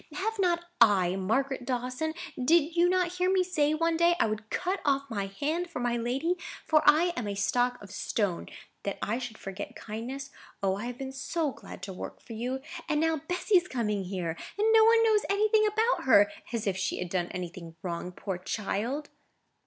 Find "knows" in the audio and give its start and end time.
15.03-15.21